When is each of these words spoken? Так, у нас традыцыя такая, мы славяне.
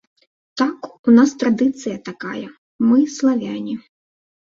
Так, 0.61 0.87
у 1.09 1.15
нас 1.19 1.35
традыцыя 1.45 2.01
такая, 2.09 2.49
мы 2.89 3.01
славяне. 3.21 3.83